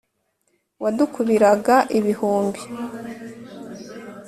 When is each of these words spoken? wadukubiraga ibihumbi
wadukubiraga 0.81 1.75
ibihumbi 1.97 2.61